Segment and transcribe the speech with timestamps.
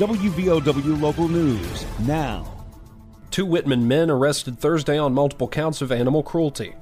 [0.00, 2.64] WVOW Local News now.
[3.30, 6.72] Two Whitman men arrested Thursday on multiple counts of animal cruelty.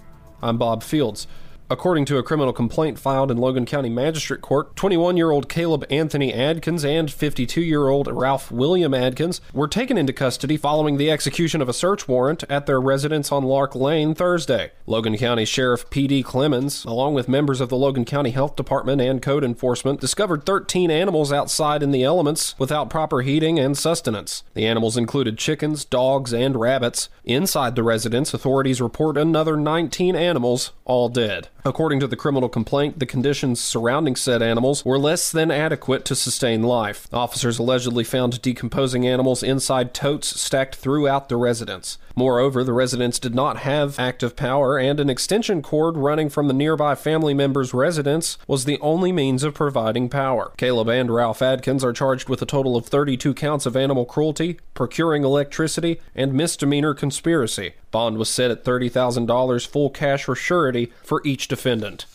[0.41, 1.27] I'm Bob Fields.
[1.71, 5.85] According to a criminal complaint filed in Logan County Magistrate Court, 21 year old Caleb
[5.91, 11.10] Anthony Adkins and 52 year old Ralph William Adkins were taken into custody following the
[11.10, 14.73] execution of a search warrant at their residence on Lark Lane Thursday.
[14.87, 16.23] Logan County Sheriff P.D.
[16.23, 20.91] Clemens, along with members of the Logan County Health Department and Code Enforcement, discovered 13
[20.91, 24.42] animals outside in the elements without proper heating and sustenance.
[24.55, 27.10] The animals included chickens, dogs, and rabbits.
[27.24, 31.50] Inside the residence, authorities report another 19 animals, all dead.
[31.68, 36.14] According to the criminal complaint, the conditions surrounding said animals were less than adequate to
[36.14, 37.06] sustain life.
[37.12, 41.98] Officers allegedly found decomposing animals inside totes stacked throughout the residence.
[42.16, 46.54] Moreover, the residents did not have active power, and an extension cord running from the
[46.54, 50.52] nearby family member's residence was the only means of providing power.
[50.56, 54.59] Caleb and Ralph Adkins are charged with a total of 32 counts of animal cruelty,
[54.73, 57.74] procuring electricity, and misdemeanor conspiracy.
[57.90, 62.06] Bond was set at $30,000 full cash for surety for each defendant.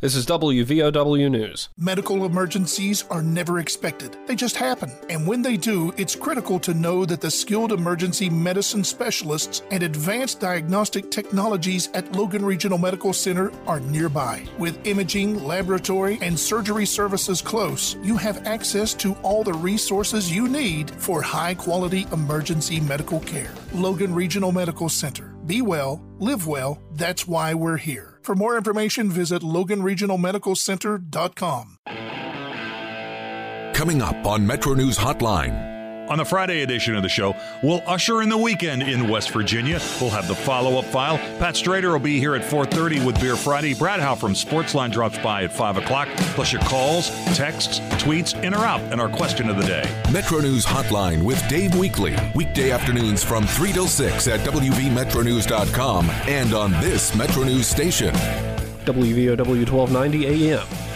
[0.00, 1.70] This is WVOW News.
[1.76, 4.92] Medical emergencies are never expected, they just happen.
[5.10, 9.82] And when they do, it's critical to know that the skilled emergency medicine specialists and
[9.82, 14.46] advanced diagnostic technologies at Logan Regional Medical Center are nearby.
[14.56, 20.46] With imaging, laboratory, and surgery services close, you have access to all the resources you
[20.46, 23.52] need for high quality emergency medical care.
[23.74, 25.34] Logan Regional Medical Center.
[25.48, 28.18] Be well, live well, that's why we're here.
[28.20, 31.78] For more information, visit loganregionalmedicalcenter.com.
[33.74, 35.77] Coming up on Metro News Hotline.
[36.08, 39.78] On the Friday edition of the show, we'll usher in the weekend in West Virginia.
[40.00, 41.18] We'll have the follow-up file.
[41.38, 43.74] Pat Strader will be here at 4.30 with Beer Friday.
[43.74, 46.08] Brad Howe from Sportsline drops by at 5 o'clock.
[46.34, 49.84] Plus your calls, texts, tweets, in or out, and our question of the day.
[50.10, 52.34] Metro News Hotline with Dave Weekley.
[52.34, 58.14] Weekday afternoons from 3 till 6 at WVMetroNews.com and on this Metro News station.
[58.86, 60.87] WVOW 1290 AM.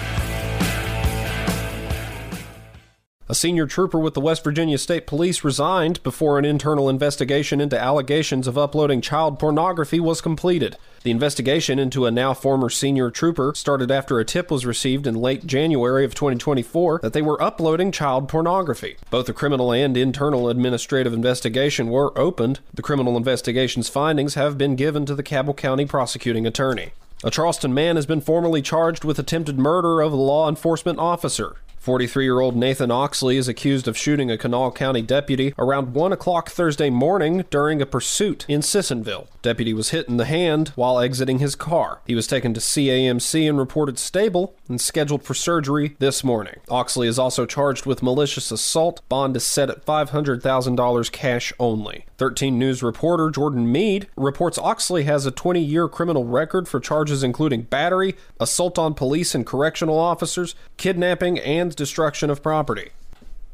[3.32, 7.80] A senior trooper with the West Virginia State Police resigned before an internal investigation into
[7.80, 10.76] allegations of uploading child pornography was completed.
[11.02, 15.14] The investigation into a now former senior trooper started after a tip was received in
[15.14, 18.98] late January of 2024 that they were uploading child pornography.
[19.08, 22.60] Both a criminal and internal administrative investigation were opened.
[22.74, 26.92] The criminal investigation's findings have been given to the Cabell County prosecuting attorney.
[27.24, 31.56] A Charleston man has been formally charged with attempted murder of a law enforcement officer.
[31.82, 36.12] 43 year old Nathan Oxley is accused of shooting a Kanawha County deputy around 1
[36.12, 39.26] o'clock Thursday morning during a pursuit in Sissonville.
[39.42, 42.00] Deputy was hit in the hand while exiting his car.
[42.06, 46.60] He was taken to CAMC and reported stable and scheduled for surgery this morning.
[46.70, 49.02] Oxley is also charged with malicious assault.
[49.08, 52.04] Bond is set at $500,000 cash only.
[52.18, 57.24] 13 News reporter Jordan Mead reports Oxley has a 20 year criminal record for charges
[57.24, 62.90] including battery, assault on police and correctional officers, kidnapping, and destruction of property.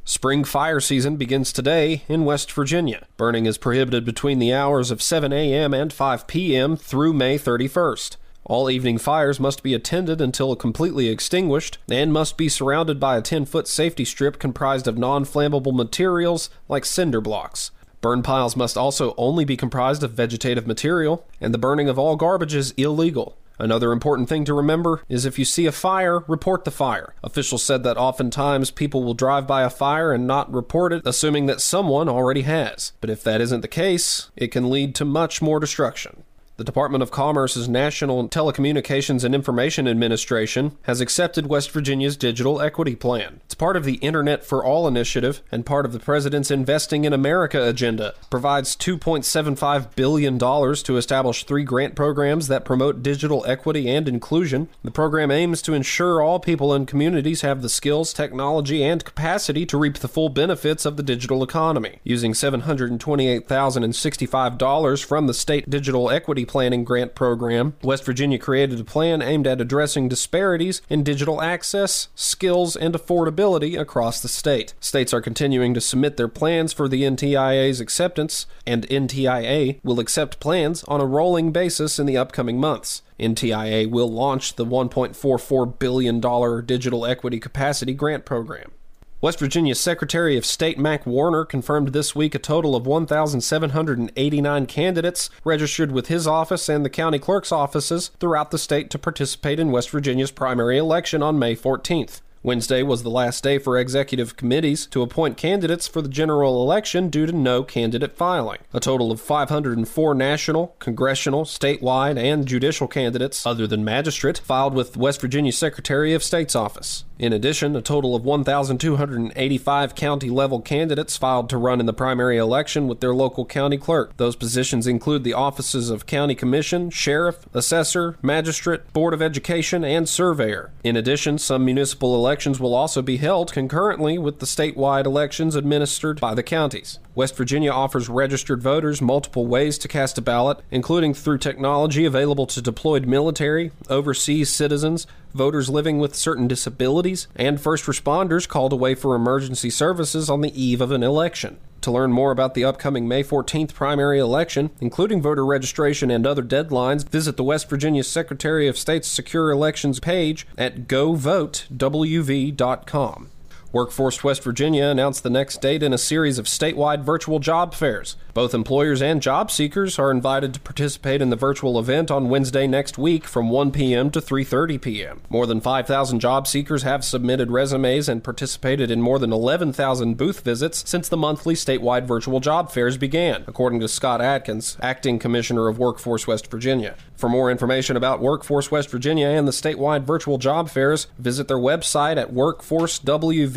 [0.05, 3.06] Spring fire season begins today in West Virginia.
[3.19, 5.75] Burning is prohibited between the hours of 7 a.m.
[5.75, 6.77] and 5 p.m.
[6.77, 8.17] through May 31st.
[8.45, 13.21] All evening fires must be attended until completely extinguished and must be surrounded by a
[13.21, 17.71] 10 foot safety strip comprised of non flammable materials like cinder blocks.
[18.01, 22.17] Burn piles must also only be comprised of vegetative material, and the burning of all
[22.17, 23.37] garbage is illegal.
[23.59, 27.15] Another important thing to remember is if you see a fire, report the fire.
[27.25, 31.47] Officials said that oftentimes people will drive by a fire and not report it, assuming
[31.47, 32.93] that someone already has.
[33.01, 36.23] But if that isn't the case, it can lead to much more destruction.
[36.59, 42.97] The Department of Commerce's National Telecommunications and Information Administration has accepted West Virginia's digital equity
[42.97, 43.41] plan.
[43.45, 47.13] It's part of the Internet for All initiative and part of the President's Investing in
[47.13, 48.09] America agenda.
[48.09, 54.69] It provides $2.75 billion to establish three grant programs that promote digital equity and inclusion.
[54.83, 59.65] The program aims to ensure all people and communities have the skills, technology, and capacity
[59.67, 62.01] to reap the full benefits of the digital economy.
[62.03, 69.22] Using $728,065 from the State Digital Equity Planning Grant Program, West Virginia created a plan
[69.22, 74.74] aimed at addressing disparities in digital access, skills, and affordability across the state.
[74.80, 80.41] States are continuing to submit their plans for the NTIA's acceptance, and NTIA will accept
[80.41, 83.03] plans on a rolling basis in the upcoming months.
[83.21, 88.72] NTIA will launch the $1.44 billion Digital Equity Capacity Grant Program.
[89.20, 95.28] West Virginia Secretary of State Mac Warner confirmed this week a total of 1,789 candidates
[95.42, 99.72] registered with his office and the county clerk's offices throughout the state to participate in
[99.72, 102.20] West Virginia's primary election on May 14th.
[102.43, 107.09] Wednesday was the last day for executive committees to appoint candidates for the general election
[107.09, 108.61] due to no candidate filing.
[108.73, 114.97] A total of 504 national, congressional, statewide, and judicial candidates, other than magistrate, filed with
[114.97, 117.05] West Virginia Secretary of State's office.
[117.19, 122.37] In addition, a total of 1,285 county level candidates filed to run in the primary
[122.37, 124.17] election with their local county clerk.
[124.17, 130.09] Those positions include the offices of county commission, sheriff, assessor, magistrate, board of education, and
[130.09, 130.71] surveyor.
[130.85, 132.15] In addition, some municipal
[132.60, 136.98] will also be held concurrently with the statewide elections administered by the counties.
[137.15, 142.47] West Virginia offers registered voters multiple ways to cast a ballot, including through technology available
[142.47, 148.95] to deployed military, overseas citizens, voters living with certain disabilities, and first responders called away
[148.95, 151.59] for emergency services on the eve of an election.
[151.83, 156.42] To learn more about the upcoming May 14th primary election, including voter registration and other
[156.42, 163.30] deadlines, visit the West Virginia Secretary of State's Secure Elections page at govotewv.com.
[163.70, 168.16] Workforce West Virginia announced the next date in a series of statewide virtual job fairs.
[168.32, 172.66] Both employers and job seekers are invited to participate in the virtual event on Wednesday
[172.66, 174.10] next week from 1 p.m.
[174.12, 175.20] to 3:30 p.m.
[175.28, 180.41] More than 5,000 job seekers have submitted resumes and participated in more than 11,000 booth
[180.41, 185.68] visits since the monthly statewide virtual job fairs began, according to Scott Adkins, acting commissioner
[185.68, 186.97] of Workforce West Virginia.
[187.16, 191.59] For more information about Workforce West Virginia and the statewide virtual job fairs, visit their
[191.59, 192.32] website at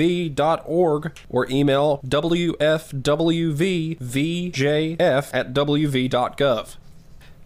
[0.02, 2.90] workforcewv.org or email wfwvvjf
[5.34, 6.76] at wv.gov.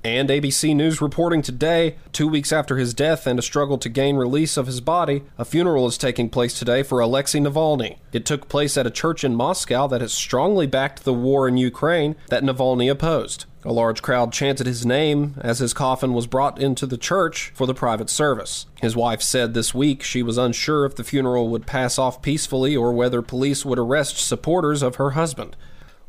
[0.03, 4.17] And ABC News reporting today, two weeks after his death and a struggle to gain
[4.17, 7.97] release of his body, a funeral is taking place today for Alexei Navalny.
[8.13, 11.57] It took place at a church in Moscow that has strongly backed the war in
[11.57, 13.45] Ukraine that Navalny opposed.
[13.65, 17.65] A large crowd chanted his name as his coffin was brought into the church for
[17.65, 18.67] the private service.
[18.79, 22.75] His wife said this week she was unsure if the funeral would pass off peacefully
[22.75, 25.55] or whether police would arrest supporters of her husband.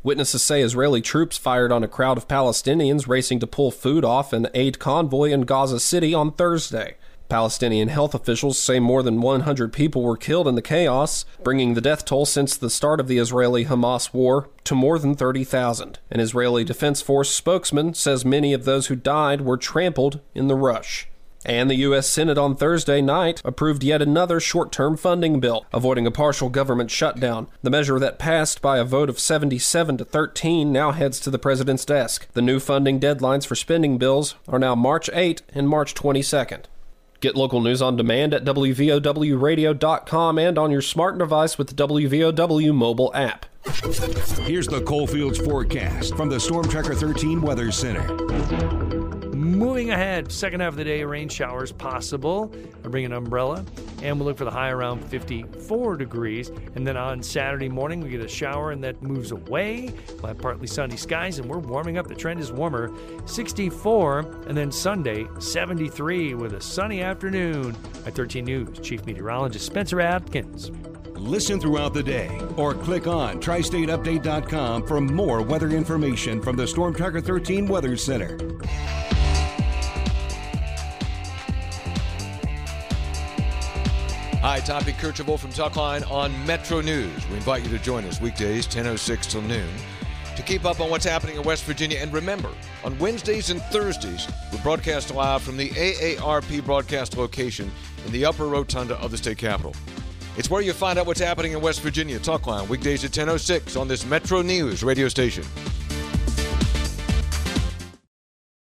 [0.03, 4.33] Witnesses say Israeli troops fired on a crowd of Palestinians racing to pull food off
[4.33, 6.95] an aid convoy in Gaza City on Thursday.
[7.29, 11.81] Palestinian health officials say more than 100 people were killed in the chaos, bringing the
[11.81, 15.99] death toll since the start of the Israeli Hamas war to more than 30,000.
[16.09, 20.55] An Israeli Defense Force spokesman says many of those who died were trampled in the
[20.55, 21.07] rush.
[21.45, 22.07] And the U.S.
[22.07, 26.91] Senate on Thursday night approved yet another short term funding bill, avoiding a partial government
[26.91, 27.47] shutdown.
[27.63, 31.39] The measure that passed by a vote of 77 to 13 now heads to the
[31.39, 32.27] president's desk.
[32.33, 36.65] The new funding deadlines for spending bills are now March 8 and March 22nd.
[37.19, 42.73] Get local news on demand at WVOWradio.com and on your smart device with the WVOW
[42.73, 43.45] mobile app.
[44.45, 48.86] Here's the Coalfields forecast from the Storm Tracker 13 Weather Center.
[49.57, 52.53] Moving ahead, second half of the day, rain showers possible.
[52.85, 53.65] I bring an umbrella,
[54.03, 56.51] and we'll look for the high around 54 degrees.
[56.75, 59.91] And then on Saturday morning, we get a shower, and that moves away.
[60.17, 62.05] We'll have partly sunny skies, and we're warming up.
[62.05, 62.91] The trend is warmer,
[63.25, 67.75] 64, and then Sunday, 73 with a sunny afternoon.
[68.05, 70.69] At 13 News, Chief Meteorologist Spencer Adkins.
[71.15, 76.93] Listen throughout the day or click on tristateupdate.com for more weather information from the Storm
[76.93, 78.37] Tracker 13 Weather Center.
[84.47, 87.27] Hi, Tom Kirchhoff from Talkline on Metro News.
[87.27, 89.67] We invite you to join us weekdays, 10.06 till noon,
[90.37, 91.99] to keep up on what's happening in West Virginia.
[91.99, 92.49] And remember,
[92.85, 97.69] on Wednesdays and Thursdays, we broadcast live from the AARP broadcast location
[98.05, 99.75] in the upper rotunda of the state capitol.
[100.37, 102.17] It's where you find out what's happening in West Virginia.
[102.17, 105.43] Talkline, weekdays at 10.06 on this Metro News radio station.